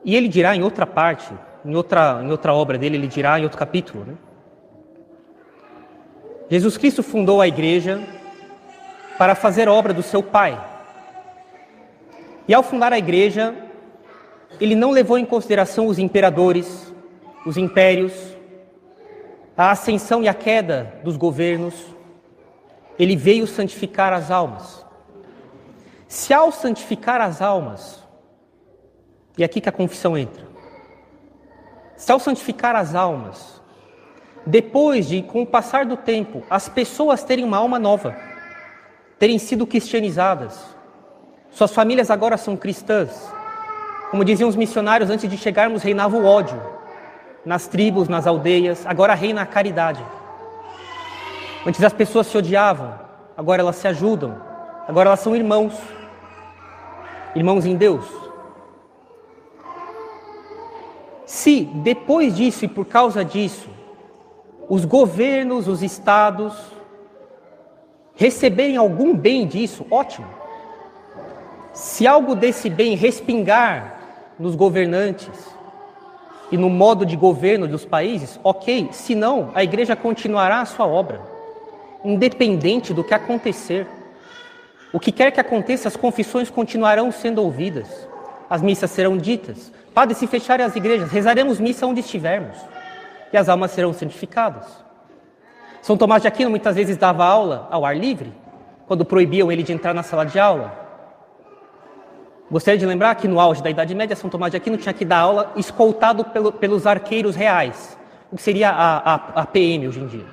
E 0.04 0.16
ele 0.16 0.28
dirá 0.28 0.56
em 0.56 0.64
outra 0.64 0.88
parte, 0.88 1.32
em 1.64 1.76
outra, 1.76 2.22
em 2.24 2.32
outra 2.32 2.56
obra 2.56 2.76
dele, 2.76 2.98
ele 2.98 3.08
dirá 3.08 3.40
em 3.40 3.44
outro 3.44 3.60
capítulo, 3.60 4.04
né? 4.04 4.16
Jesus 6.50 6.76
Cristo 6.76 7.04
fundou 7.04 7.40
a 7.40 7.48
igreja 7.48 8.02
para 9.16 9.36
fazer 9.36 9.70
obra 9.70 9.94
do 9.94 10.02
seu 10.02 10.24
Pai. 10.24 10.60
E 12.48 12.56
ao 12.56 12.64
fundar 12.64 12.92
a 12.92 12.98
igreja, 12.98 13.54
ele 14.60 14.74
não 14.74 14.90
levou 14.90 15.20
em 15.20 15.26
consideração 15.26 15.86
os 15.86 16.00
imperadores, 16.00 16.92
os 17.46 17.58
impérios, 17.58 18.12
a 19.56 19.70
ascensão 19.70 20.24
e 20.24 20.28
a 20.28 20.34
queda 20.34 20.96
dos 21.04 21.16
governos. 21.16 22.01
Ele 23.02 23.16
veio 23.16 23.48
santificar 23.48 24.14
as 24.14 24.30
almas. 24.30 24.86
Se 26.08 26.32
ao 26.32 26.52
santificar 26.52 27.20
as 27.20 27.42
almas, 27.42 28.00
e 29.36 29.42
é 29.42 29.46
aqui 29.46 29.60
que 29.60 29.68
a 29.68 29.72
confissão 29.72 30.16
entra, 30.16 30.46
se 31.98 32.12
ao 32.12 32.20
santificar 32.20 32.76
as 32.76 32.94
almas, 32.94 33.60
depois 34.46 35.08
de, 35.08 35.24
com 35.24 35.42
o 35.42 35.48
passar 35.48 35.84
do 35.84 35.98
tempo, 35.98 36.44
as 36.48 36.70
pessoas 36.70 37.24
terem 37.24 37.44
uma 37.44 37.58
alma 37.58 37.80
nova, 37.80 38.16
terem 39.18 39.40
sido 39.40 39.66
cristianizadas, 39.66 40.64
suas 41.50 41.74
famílias 41.74 42.12
agora 42.12 42.38
são 42.38 42.56
cristãs. 42.56 43.34
Como 44.12 44.24
diziam 44.24 44.48
os 44.48 44.56
missionários, 44.56 45.10
antes 45.10 45.28
de 45.28 45.38
chegarmos 45.40 45.82
reinava 45.82 46.16
o 46.16 46.26
ódio 46.26 46.62
nas 47.44 47.68
tribos, 47.68 48.08
nas 48.08 48.28
aldeias, 48.28 48.86
agora 48.86 49.16
reina 49.16 49.42
a 49.42 49.46
caridade. 49.48 50.06
Antes 51.66 51.84
as 51.84 51.94
pessoas 51.94 52.28
se 52.28 52.38
odiavam, 52.38 53.00
agora 53.38 53.62
elas 53.62 53.76
se 53.76 53.88
ajudam, 53.88 54.42
agora 54.88 55.10
elas 55.10 55.20
são 55.20 55.36
irmãos, 55.36 55.74
irmãos 57.36 57.66
em 57.66 57.76
Deus. 57.76 58.06
Se 61.26 61.64
depois 61.66 62.36
disso 62.36 62.66
e 62.66 62.68
por 62.68 62.86
causa 62.86 63.24
disso 63.24 63.70
os 64.68 64.86
governos, 64.86 65.68
os 65.68 65.84
estados 65.84 66.54
receberem 68.16 68.78
algum 68.78 69.16
bem 69.16 69.46
disso, 69.46 69.86
ótimo. 69.92 70.28
Se 71.74 72.08
algo 72.08 72.36
desse 72.36 72.70
bem 72.70 72.96
respingar 72.96 74.00
nos 74.40 74.56
governantes 74.56 75.30
e 76.52 76.58
no 76.58 76.70
modo 76.70 77.06
de 77.06 77.16
governo 77.16 77.68
dos 77.68 77.86
países, 77.86 78.40
ok. 78.44 78.90
Se 78.92 79.16
não, 79.16 79.52
a 79.54 79.64
igreja 79.64 79.96
continuará 79.96 80.62
a 80.62 80.66
sua 80.66 80.86
obra, 80.86 81.22
independente 82.04 82.94
do 82.94 83.04
que 83.04 83.14
acontecer. 83.14 83.88
O 84.94 85.00
que 85.00 85.12
quer 85.12 85.32
que 85.32 85.40
aconteça, 85.40 85.88
as 85.88 85.96
confissões 85.96 86.50
continuarão 86.50 87.12
sendo 87.12 87.42
ouvidas, 87.42 88.08
as 88.50 88.62
missas 88.62 88.92
serão 88.92 89.18
ditas. 89.18 89.72
Padre, 89.94 90.16
se 90.16 90.28
fecharem 90.28 90.66
as 90.66 90.76
igrejas, 90.76 91.12
rezaremos 91.12 91.60
missa 91.60 91.86
onde 91.86 92.00
estivermos 92.02 92.58
e 93.32 93.38
as 93.38 93.48
almas 93.48 93.72
serão 93.72 93.94
santificadas. 93.94 94.66
São 95.82 95.98
Tomás 95.98 96.22
de 96.22 96.28
Aquino 96.28 96.50
muitas 96.50 96.76
vezes 96.76 96.98
dava 96.98 97.26
aula 97.26 97.68
ao 97.72 97.86
ar 97.86 97.98
livre, 97.98 98.32
quando 98.88 99.06
proibiam 99.06 99.52
ele 99.52 99.64
de 99.64 99.74
entrar 99.74 99.94
na 99.94 100.04
sala 100.04 100.26
de 100.26 100.38
aula. 100.38 100.80
Gostaria 102.52 102.78
de 102.78 102.86
lembrar 102.86 103.16
que 103.16 103.28
no 103.28 103.40
auge 103.40 103.64
da 103.64 103.70
Idade 103.70 103.96
Média, 103.96 104.16
São 104.16 104.30
Tomás 104.30 104.52
de 104.52 104.58
Aquino 104.58 104.78
tinha 104.78 104.94
que 104.94 105.06
dar 105.06 105.20
aula 105.20 105.54
escoltado 105.56 106.26
pelo, 106.26 106.52
pelos 106.52 106.86
arqueiros 106.86 107.36
reais, 107.36 107.98
o 108.30 108.36
que 108.36 108.42
seria 108.42 108.70
a, 108.70 109.14
a, 109.14 109.16
a 109.42 109.46
PM 109.46 109.88
hoje 109.88 110.02
em 110.02 110.08
dia. 110.08 110.26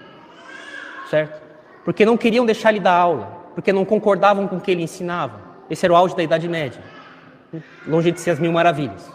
Certo? 1.09 1.48
Porque 1.89 2.05
não 2.05 2.19
queriam 2.19 2.45
deixar 2.45 2.69
ele 2.69 2.81
dar 2.81 2.93
aula, 2.93 3.27
porque 3.55 3.73
não 3.73 3.83
concordavam 3.83 4.47
com 4.47 4.57
o 4.57 4.61
que 4.61 4.71
ele 4.71 4.83
ensinava. 4.83 5.41
Esse 5.71 5.87
era 5.87 5.95
o 5.95 5.97
auge 5.97 6.15
da 6.15 6.23
Idade 6.23 6.47
Média, 6.47 6.83
longe 7.87 8.13
de 8.13 8.21
ser 8.21 8.33
as 8.33 8.39
mil 8.39 8.53
maravilhas. 8.53 9.11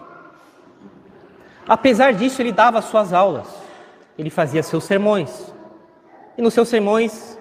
Apesar 1.68 2.16
disso, 2.16 2.42
ele 2.42 2.52
dava 2.52 2.82
suas 2.82 3.14
aulas 3.14 3.48
ele 4.18 4.32
fazia 4.32 4.64
seus 4.64 4.86
sermões. 4.86 5.54
E 6.36 6.42
nos 6.42 6.56
seus 6.56 6.68
sermões, 6.68 7.40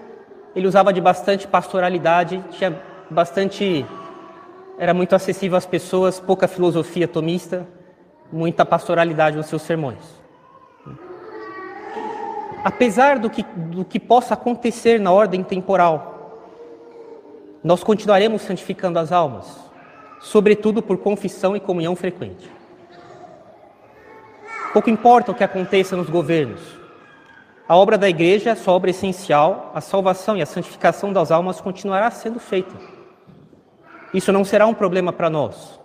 ele 0.55 0.67
usava 0.67 0.93
de 0.93 1.01
bastante 1.01 1.49
pastoralidade, 1.49 2.45
tinha 2.51 2.79
bastante. 3.11 3.87
era 4.79 4.93
muito 4.93 5.15
acessível 5.15 5.57
às 5.57 5.65
pessoas, 5.65 6.21
pouca 6.21 6.47
filosofia 6.47 7.09
tomista, 7.09 7.67
muita 8.31 8.67
pastoralidade 8.67 9.39
nos 9.39 9.47
seus 9.47 9.63
sermões. 9.63 10.22
Apesar 12.65 13.19
do 13.19 13.29
que, 13.29 13.43
do 13.43 13.85
que 13.85 13.99
possa 13.99 14.35
acontecer 14.35 15.01
na 15.01 15.11
ordem 15.11 15.43
temporal, 15.43 16.13
nós 17.63 17.83
continuaremos 17.83 18.43
santificando 18.43 18.99
as 18.99 19.13
almas, 19.13 19.59
sobretudo 20.21 20.83
por 20.83 20.99
confissão 20.99 21.57
e 21.57 21.61
comunhão 21.61 21.97
frequente. 21.97 22.51
Pouco 24.73 24.89
importa 24.89 25.33
o 25.33 25.35
que 25.35 25.45
aconteça 25.45 25.97
nos 25.97 26.09
governos. 26.09 26.61
A 27.69 27.77
obra 27.77 27.99
da 27.99 28.09
igreja, 28.09 28.55
sua 28.55 28.75
obra 28.75 28.91
essencial, 28.91 29.71
a 29.75 29.81
salvação 29.81 30.37
e 30.37 30.43
a 30.43 30.47
santificação 30.47 31.13
das 31.13 31.31
almas 31.31 31.61
continuará 31.61 32.11
sendo 32.11 32.39
feita. 32.39 32.75
Isso 34.15 34.33
não 34.33 34.45
será 34.45 34.67
um 34.67 34.75
problema 34.75 35.13
para 35.13 35.31
nós. 35.31 35.81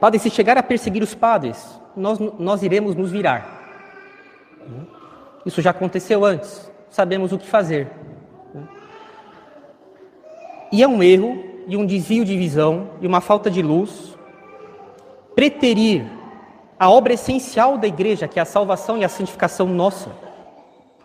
Padre, 0.00 0.18
se 0.18 0.30
chegar 0.30 0.58
a 0.58 0.62
perseguir 0.62 1.02
os 1.02 1.14
padres, 1.14 1.80
nós, 1.96 2.18
nós 2.18 2.62
iremos 2.62 2.94
nos 2.94 3.10
virar. 3.10 3.56
Isso 5.46 5.62
já 5.62 5.70
aconteceu 5.70 6.24
antes, 6.24 6.68
sabemos 6.90 7.32
o 7.32 7.38
que 7.38 7.46
fazer. 7.46 7.88
E 10.72 10.82
é 10.82 10.88
um 10.88 11.00
erro 11.00 11.42
e 11.68 11.76
um 11.76 11.86
desvio 11.86 12.24
de 12.24 12.36
visão 12.36 12.90
e 13.00 13.06
uma 13.06 13.20
falta 13.20 13.48
de 13.48 13.62
luz 13.62 14.16
preterir 15.36 16.04
a 16.78 16.90
obra 16.90 17.12
essencial 17.12 17.78
da 17.78 17.86
igreja, 17.86 18.26
que 18.26 18.40
é 18.40 18.42
a 18.42 18.44
salvação 18.44 18.98
e 18.98 19.04
a 19.04 19.08
santificação 19.08 19.68
nossa, 19.68 20.10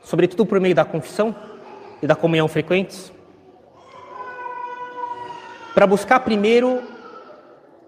sobretudo 0.02 0.46
por 0.46 0.60
meio 0.60 0.74
da 0.74 0.84
confissão 0.84 1.36
e 2.02 2.08
da 2.08 2.16
comunhão 2.16 2.48
frequentes, 2.48 3.14
para 5.76 5.86
buscar 5.86 6.20
primeiro 6.22 6.82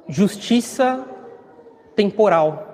justiça 0.07 1.03
temporal. 1.95 2.72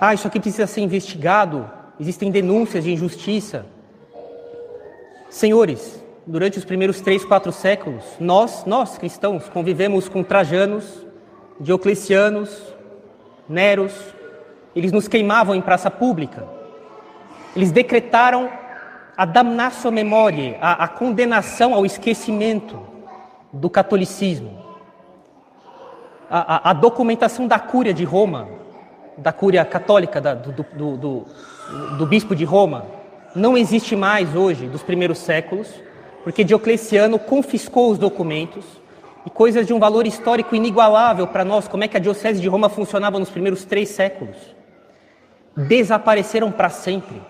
Ah, 0.00 0.14
isso 0.14 0.28
aqui 0.28 0.38
precisa 0.38 0.66
ser 0.66 0.80
investigado, 0.80 1.68
existem 1.98 2.30
denúncias 2.30 2.84
de 2.84 2.92
injustiça. 2.92 3.66
Senhores, 5.28 6.02
durante 6.26 6.58
os 6.58 6.64
primeiros 6.64 7.00
três, 7.00 7.24
quatro 7.24 7.50
séculos, 7.50 8.04
nós, 8.20 8.64
nós 8.64 8.96
cristãos, 8.96 9.48
convivemos 9.48 10.08
com 10.08 10.22
trajanos, 10.22 11.06
dioclecianos, 11.60 12.76
Neros, 13.48 13.94
eles 14.76 14.92
nos 14.92 15.08
queimavam 15.08 15.54
em 15.54 15.62
praça 15.62 15.90
pública. 15.90 16.46
Eles 17.56 17.72
decretaram 17.72 18.50
a 19.16 19.24
damnatio 19.24 19.90
memoriae, 19.90 20.56
a, 20.60 20.84
a 20.84 20.88
condenação 20.88 21.74
ao 21.74 21.84
esquecimento 21.84 22.78
do 23.52 23.70
catolicismo. 23.70 24.62
A, 26.30 26.56
a, 26.56 26.70
a, 26.70 26.72
documentação 26.74 27.48
da 27.48 27.58
cúria 27.58 27.94
de 27.94 28.04
Roma, 28.04 28.46
da 29.18 29.32
cúria 29.32 29.64
católica 29.64 30.20
da, 30.20 30.34
do, 30.34 30.52
do, 30.52 30.96
do, 30.96 31.26
do 31.98 32.06
bispo 32.06 32.34
de 32.34 32.44
Roma, 32.44 32.86
não 33.34 33.56
existe 33.56 33.94
mais 33.94 34.34
hoje, 34.34 34.66
dos 34.66 34.82
primeiros 34.82 35.18
séculos, 35.18 35.68
porque 36.24 36.44
Diocleciano 36.44 37.18
confiscou 37.18 37.90
os 37.90 37.98
documentos 37.98 38.64
e 39.26 39.30
coisas 39.30 39.66
de 39.66 39.74
um 39.74 39.78
valor 39.78 40.06
histórico 40.06 40.54
inigualável 40.54 41.26
para 41.26 41.44
nós, 41.44 41.68
como 41.68 41.84
é 41.84 41.88
que 41.88 41.96
a 41.96 42.00
Diocese 42.00 42.40
de 42.40 42.48
Roma 42.48 42.68
funcionava 42.68 43.18
nos 43.18 43.30
primeiros 43.30 43.64
três 43.64 43.90
séculos, 43.90 44.36
desapareceram 45.56 46.50
para 46.50 46.70
sempre. 46.70 47.20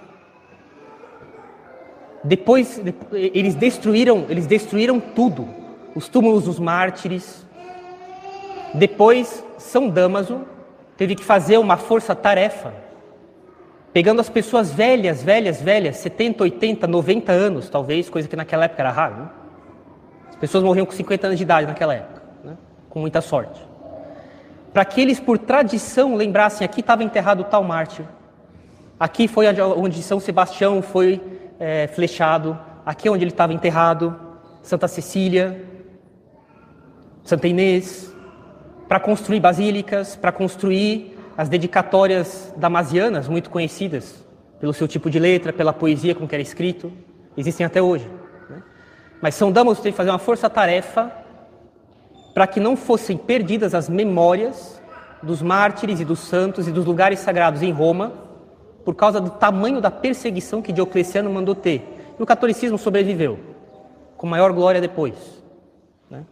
Depois, 2.22 2.80
eles 3.12 3.54
destruíram, 3.54 4.26
eles 4.28 4.46
destruíram 4.46 5.00
tudo, 5.00 5.48
os 5.94 6.08
túmulos 6.08 6.44
dos 6.44 6.58
mártires. 6.58 7.46
Depois, 8.74 9.44
São 9.56 9.88
Damaso 9.88 10.44
teve 10.98 11.14
que 11.14 11.24
fazer 11.24 11.56
uma 11.56 11.78
força-tarefa 11.78 12.74
pegando 13.92 14.20
as 14.20 14.28
pessoas 14.28 14.70
velhas, 14.70 15.22
velhas, 15.22 15.62
velhas, 15.62 15.96
70, 15.96 16.44
80, 16.44 16.86
90 16.86 17.32
anos, 17.32 17.70
talvez, 17.70 18.10
coisa 18.10 18.28
que 18.28 18.36
naquela 18.36 18.64
época 18.66 18.82
era 18.82 18.90
raro. 18.90 19.16
Né? 19.16 19.28
As 20.28 20.36
pessoas 20.36 20.62
morriam 20.62 20.84
com 20.84 20.92
50 20.92 21.26
anos 21.26 21.38
de 21.38 21.44
idade 21.44 21.66
naquela 21.66 21.94
época, 21.94 22.22
né? 22.44 22.56
com 22.90 23.00
muita 23.00 23.20
sorte. 23.20 23.60
Para 24.72 24.84
que 24.84 25.00
eles, 25.00 25.18
por 25.18 25.38
tradição, 25.38 26.14
lembrassem: 26.14 26.64
aqui 26.64 26.80
estava 26.80 27.02
enterrado 27.02 27.44
tal 27.44 27.64
mártir, 27.64 28.04
aqui 29.00 29.26
foi 29.26 29.46
onde 29.76 30.02
São 30.02 30.20
Sebastião 30.20 30.82
foi 30.82 31.20
é, 31.58 31.86
flechado, 31.86 32.58
aqui 32.84 33.08
é 33.08 33.10
onde 33.10 33.24
ele 33.24 33.30
estava 33.30 33.52
enterrado, 33.52 34.14
Santa 34.62 34.86
Cecília, 34.86 35.64
Santa 37.24 37.48
Inês, 37.48 38.14
para 38.88 38.98
construir 38.98 39.38
basílicas, 39.38 40.16
para 40.16 40.32
construir 40.32 41.16
as 41.36 41.48
dedicatórias 41.48 42.52
damasianas, 42.56 43.28
muito 43.28 43.50
conhecidas 43.50 44.24
pelo 44.58 44.72
seu 44.72 44.88
tipo 44.88 45.10
de 45.10 45.18
letra, 45.18 45.52
pela 45.52 45.72
poesia 45.72 46.14
com 46.14 46.26
que 46.26 46.34
era 46.34 46.42
escrito, 46.42 46.90
existem 47.36 47.64
até 47.64 47.80
hoje. 47.80 48.10
Né? 48.48 48.62
Mas 49.20 49.34
São 49.34 49.52
Damaso 49.52 49.80
teve 49.80 49.92
que 49.92 49.96
fazer 49.96 50.10
uma 50.10 50.18
força-tarefa 50.18 51.12
para 52.34 52.46
que 52.46 52.58
não 52.58 52.76
fossem 52.76 53.16
perdidas 53.16 53.74
as 53.74 53.88
memórias 53.88 54.80
dos 55.22 55.42
mártires 55.42 56.00
e 56.00 56.04
dos 56.04 56.20
santos 56.20 56.66
e 56.66 56.72
dos 56.72 56.84
lugares 56.84 57.18
sagrados 57.18 57.62
em 57.62 57.70
Roma, 57.70 58.12
por 58.84 58.94
causa 58.94 59.20
do 59.20 59.30
tamanho 59.30 59.80
da 59.80 59.90
perseguição 59.90 60.62
que 60.62 60.72
Diocleciano 60.72 61.30
mandou 61.30 61.54
ter. 61.54 62.14
E 62.18 62.22
o 62.22 62.26
catolicismo 62.26 62.78
sobreviveu, 62.78 63.38
com 64.16 64.26
maior 64.26 64.52
glória 64.52 64.80
depois. 64.80 65.14
Né? 66.10 66.24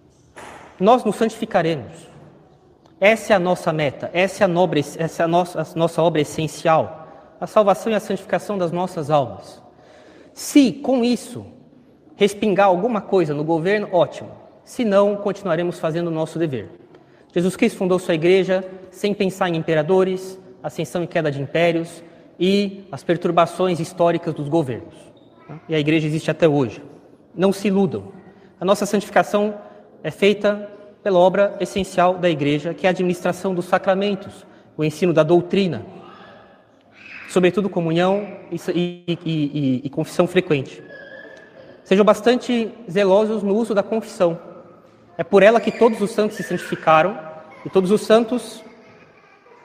Nós 0.80 1.04
nos 1.04 1.16
santificaremos 1.16 2.15
essa 3.00 3.32
é 3.32 3.36
a 3.36 3.38
nossa 3.38 3.72
meta, 3.72 4.10
essa 4.12 4.42
é 4.42 4.46
a, 4.46 4.48
nobre, 4.48 4.80
essa 4.80 5.22
é 5.22 5.24
a 5.24 5.28
nossa, 5.28 5.60
a 5.60 5.66
nossa 5.74 6.02
obra 6.02 6.20
essencial, 6.22 7.34
a 7.38 7.46
salvação 7.46 7.92
e 7.92 7.94
a 7.94 8.00
santificação 8.00 8.56
das 8.56 8.72
nossas 8.72 9.10
almas. 9.10 9.62
Se 10.32 10.72
com 10.72 11.04
isso 11.04 11.46
respingar 12.14 12.66
alguma 12.66 13.00
coisa 13.00 13.34
no 13.34 13.44
governo, 13.44 13.88
ótimo. 13.92 14.30
Se 14.64 14.84
não, 14.84 15.14
continuaremos 15.16 15.78
fazendo 15.78 16.08
o 16.08 16.10
nosso 16.10 16.38
dever. 16.38 16.70
Jesus 17.32 17.54
Cristo 17.54 17.76
fundou 17.76 17.98
sua 17.98 18.14
igreja 18.14 18.64
sem 18.90 19.12
pensar 19.12 19.50
em 19.50 19.56
imperadores, 19.56 20.38
ascensão 20.62 21.04
e 21.04 21.06
queda 21.06 21.30
de 21.30 21.40
impérios 21.40 22.02
e 22.40 22.84
as 22.90 23.04
perturbações 23.04 23.78
históricas 23.78 24.32
dos 24.32 24.48
governos. 24.48 24.94
E 25.68 25.74
a 25.74 25.78
igreja 25.78 26.06
existe 26.06 26.30
até 26.30 26.48
hoje. 26.48 26.82
Não 27.34 27.52
se 27.52 27.68
iludam. 27.68 28.12
A 28.58 28.64
nossa 28.64 28.86
santificação 28.86 29.54
é 30.02 30.10
feita 30.10 30.70
pela 31.06 31.20
obra 31.20 31.56
essencial 31.60 32.14
da 32.14 32.28
igreja, 32.28 32.74
que 32.74 32.84
é 32.84 32.88
a 32.88 32.90
administração 32.90 33.54
dos 33.54 33.66
sacramentos, 33.66 34.44
o 34.76 34.82
ensino 34.82 35.12
da 35.12 35.22
doutrina, 35.22 35.86
sobretudo 37.28 37.70
comunhão 37.70 38.26
e, 38.50 38.56
e, 38.74 39.20
e, 39.24 39.80
e 39.84 39.88
confissão 39.88 40.26
frequente. 40.26 40.82
Sejam 41.84 42.04
bastante 42.04 42.72
zelosos 42.90 43.44
no 43.44 43.54
uso 43.54 43.72
da 43.72 43.84
confissão. 43.84 44.36
É 45.16 45.22
por 45.22 45.44
ela 45.44 45.60
que 45.60 45.70
todos 45.70 46.00
os 46.00 46.10
santos 46.10 46.38
se 46.38 46.42
santificaram 46.42 47.16
e 47.64 47.70
todos 47.70 47.92
os 47.92 48.00
santos 48.00 48.64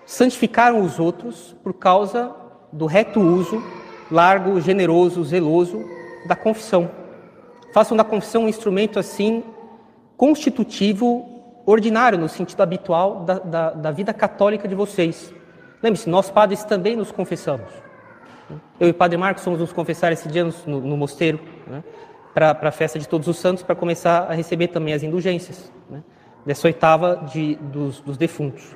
santificaram 0.06 0.80
os 0.80 1.00
outros 1.00 1.56
por 1.64 1.74
causa 1.74 2.36
do 2.72 2.86
reto 2.86 3.20
uso, 3.20 3.64
largo, 4.12 4.62
generoso, 4.62 5.24
zeloso 5.24 5.84
da 6.28 6.36
confissão. 6.36 6.92
Façam 7.74 7.98
da 7.98 8.04
confissão 8.04 8.44
um 8.44 8.48
instrumento 8.48 9.00
assim 9.00 9.44
constitutivo 10.16 11.31
ordinário, 11.66 12.18
no 12.18 12.28
sentido 12.28 12.62
habitual 12.62 13.22
da, 13.22 13.40
da, 13.40 13.70
da 13.72 13.92
vida 13.92 14.14
católica 14.14 14.68
de 14.68 14.76
vocês. 14.76 15.34
Lembre-se, 15.82 16.10
nós 16.10 16.30
padres 16.30 16.64
também 16.64 16.96
nos 16.96 17.12
confessamos. 17.12 17.72
Eu 18.80 18.88
e 18.88 18.92
o 18.92 18.94
Padre 18.94 19.18
Marcos 19.18 19.44
fomos 19.44 19.60
nos 19.60 19.72
confessar 19.72 20.12
esse 20.12 20.28
dia 20.28 20.44
no, 20.44 20.82
no 20.82 20.98
mosteiro, 20.98 21.40
né, 21.68 21.84
para 22.34 22.58
a 22.62 22.72
festa 22.72 23.00
de 23.00 23.08
Todos 23.08 23.28
os 23.28 23.38
Santos, 23.38 23.64
para 23.64 23.76
começar 23.76 24.30
a 24.30 24.34
receber 24.34 24.68
também 24.68 24.94
as 24.94 25.04
indulgências 25.04 25.72
né, 25.90 26.04
dessa 26.46 26.68
oitava 26.68 27.28
de, 27.32 27.56
dos, 27.56 28.02
dos, 28.02 28.18
defuntos. 28.18 28.76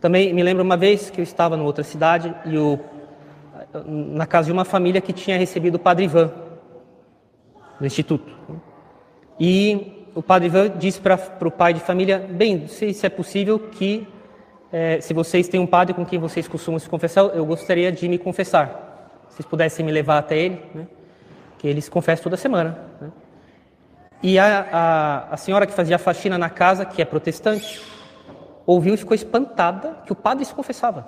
Também 0.00 0.32
me 0.32 0.42
lembro 0.42 0.62
uma 0.62 0.76
vez 0.76 1.10
que 1.10 1.20
eu 1.20 1.22
estava 1.22 1.56
em 1.56 1.60
outra 1.60 1.82
cidade 1.82 2.34
e 2.44 2.56
o, 2.56 2.78
na 3.84 4.26
casa 4.26 4.46
de 4.46 4.52
uma 4.52 4.64
família 4.64 5.00
que 5.00 5.12
tinha 5.12 5.36
recebido 5.36 5.74
o 5.74 5.78
Padre 5.78 6.04
Ivan, 6.04 6.32
no 7.80 7.86
Instituto. 7.86 8.32
E 9.38 9.97
o 10.18 10.22
padre 10.22 10.48
Ivan 10.48 10.70
disse 10.76 11.00
para 11.00 11.46
o 11.46 11.50
pai 11.50 11.72
de 11.72 11.78
família: 11.78 12.18
Bem, 12.18 12.58
não 12.58 12.66
sei 12.66 12.92
se 12.92 13.06
é 13.06 13.08
possível 13.08 13.56
que, 13.56 14.04
é, 14.72 15.00
se 15.00 15.14
vocês 15.14 15.46
têm 15.46 15.60
um 15.60 15.66
padre 15.66 15.94
com 15.94 16.04
quem 16.04 16.18
vocês 16.18 16.48
costumam 16.48 16.80
se 16.80 16.88
confessar, 16.88 17.26
eu 17.36 17.46
gostaria 17.46 17.92
de 17.92 18.08
me 18.08 18.18
confessar. 18.18 19.20
Se 19.28 19.36
vocês 19.36 19.46
pudessem 19.46 19.86
me 19.86 19.92
levar 19.92 20.18
até 20.18 20.36
ele, 20.36 20.60
né, 20.74 20.88
que 21.56 21.68
eles 21.68 21.88
confessam 21.88 22.24
toda 22.24 22.36
semana. 22.36 22.80
Né. 23.00 23.12
E 24.20 24.40
a, 24.40 24.66
a, 24.72 25.34
a 25.34 25.36
senhora 25.36 25.64
que 25.68 25.72
fazia 25.72 25.96
faxina 25.98 26.36
na 26.36 26.50
casa, 26.50 26.84
que 26.84 27.00
é 27.00 27.04
protestante, 27.04 27.80
ouviu 28.66 28.94
e 28.94 28.96
ficou 28.96 29.14
espantada 29.14 29.98
que 30.04 30.10
o 30.10 30.16
padre 30.16 30.44
se 30.44 30.52
confessava, 30.52 31.06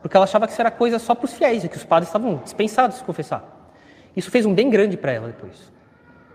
porque 0.00 0.16
ela 0.16 0.22
achava 0.22 0.46
que 0.46 0.52
isso 0.52 0.62
era 0.62 0.70
coisa 0.70 1.00
só 1.00 1.16
para 1.16 1.24
os 1.24 1.32
fiéis, 1.32 1.64
e 1.64 1.68
que 1.68 1.76
os 1.76 1.84
padres 1.84 2.10
estavam 2.10 2.36
dispensados 2.36 2.94
de 2.94 3.00
se 3.00 3.04
confessar. 3.04 3.72
Isso 4.16 4.30
fez 4.30 4.46
um 4.46 4.54
bem 4.54 4.70
grande 4.70 4.96
para 4.96 5.10
ela 5.10 5.26
depois. 5.26 5.72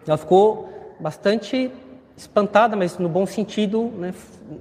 Ela 0.06 0.18
ficou 0.18 0.98
bastante 1.00 1.72
espantada, 2.18 2.76
mas 2.76 2.98
no 2.98 3.08
bom 3.08 3.28
sentido, 3.28 3.92
né, 3.96 4.14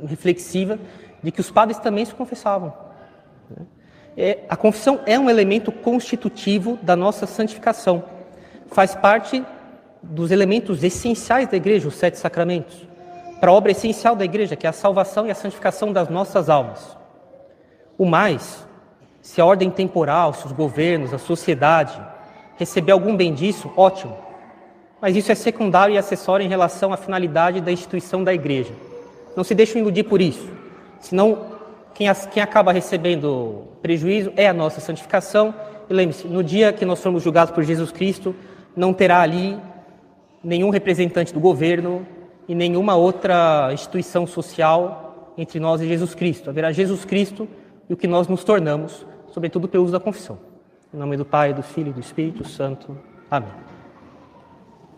reflexiva, 0.07 0.79
de 1.23 1.33
que 1.33 1.41
os 1.41 1.51
padres 1.51 1.79
também 1.79 2.05
se 2.05 2.15
confessavam. 2.15 2.73
É, 4.17 4.41
a 4.49 4.57
confissão 4.57 5.01
é 5.07 5.19
um 5.19 5.29
elemento 5.29 5.73
constitutivo 5.73 6.79
da 6.83 6.95
nossa 6.95 7.27
santificação. 7.27 8.05
Faz 8.71 8.95
parte 8.95 9.43
dos 10.03 10.31
elementos 10.31 10.85
essenciais 10.85 11.49
da 11.49 11.57
igreja, 11.57 11.89
os 11.89 11.97
sete 11.97 12.19
sacramentos, 12.19 12.87
para 13.41 13.51
a 13.51 13.55
obra 13.55 13.73
essencial 13.73 14.15
da 14.15 14.25
igreja, 14.25 14.55
que 14.55 14.67
é 14.67 14.71
a 14.71 14.73
salvação 14.73 15.27
e 15.27 15.31
a 15.31 15.35
santificação 15.35 15.93
das 15.93 16.09
nossas 16.09 16.51
almas. 16.51 16.97
O 17.97 18.05
mais, 18.05 18.67
se 19.23 19.41
a 19.41 19.47
ordem 19.47 19.71
temporal, 19.71 20.35
se 20.35 20.47
os 20.47 20.53
governos, 20.53 21.13
a 21.13 21.19
sociedade 21.19 21.99
receber 22.57 22.93
algum 22.93 23.17
bem 23.17 23.35
disso, 23.35 23.71
ótimo 23.77 24.26
mas 25.01 25.17
isso 25.17 25.31
é 25.31 25.35
secundário 25.35 25.95
e 25.95 25.99
acessório 25.99 26.45
em 26.45 26.49
relação 26.49 26.93
à 26.93 26.97
finalidade 26.97 27.61
da 27.61 27.73
instituição 27.73 28.25
da 28.25 28.33
igreja. 28.33 28.73
Não 29.37 29.45
se 29.45 29.55
deixe 29.55 29.79
iludir 29.79 30.05
por 30.05 30.21
isso, 30.21 30.49
senão 31.01 31.57
quem, 31.95 32.07
quem 32.33 32.43
acaba 32.43 32.73
recebendo 32.73 33.65
prejuízo 33.81 34.33
é 34.37 34.49
a 34.49 34.53
nossa 34.53 34.81
santificação. 34.81 35.55
E 35.89 35.95
lembre-se, 35.95 36.27
no 36.27 36.43
dia 36.43 36.73
que 36.73 36.85
nós 36.85 37.03
formos 37.03 37.23
julgados 37.23 37.55
por 37.55 37.63
Jesus 37.63 37.91
Cristo, 37.91 38.35
não 38.75 38.93
terá 38.93 39.21
ali 39.21 39.59
nenhum 40.43 40.71
representante 40.71 41.33
do 41.33 41.41
governo 41.41 42.07
e 42.49 42.55
nenhuma 42.55 42.95
outra 42.95 43.71
instituição 43.73 44.27
social 44.27 45.33
entre 45.39 45.59
nós 45.59 45.81
e 45.81 45.89
Jesus 45.89 46.15
Cristo. 46.15 46.51
Haverá 46.51 46.73
Jesus 46.73 47.05
Cristo 47.05 47.49
e 47.89 47.95
o 47.95 47.97
que 47.97 48.07
nós 48.07 48.29
nos 48.29 48.45
tornamos, 48.45 49.07
sobretudo 49.33 49.69
pelo 49.69 49.85
uso 49.85 49.93
da 49.93 50.01
confissão. 50.01 50.39
Em 50.93 50.97
nome 50.99 51.17
do 51.17 51.25
Pai, 51.25 51.53
do 51.53 51.63
Filho 51.63 51.91
e 51.91 51.93
do 51.93 52.01
Espírito 52.01 52.47
Santo. 52.47 52.97
Amém. 53.31 53.66